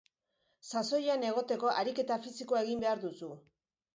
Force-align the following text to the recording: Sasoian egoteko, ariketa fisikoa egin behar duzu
Sasoian 0.69 1.25
egoteko, 1.31 1.69
ariketa 1.83 2.17
fisikoa 2.23 2.65
egin 2.67 2.83
behar 2.87 3.07
duzu 3.07 3.29